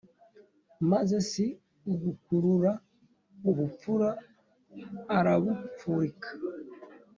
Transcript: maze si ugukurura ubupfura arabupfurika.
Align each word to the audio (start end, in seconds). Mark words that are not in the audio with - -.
maze 0.91 1.15
si 1.29 1.45
ugukurura 1.93 2.71
ubupfura 3.49 4.09
arabupfurika. 5.17 6.29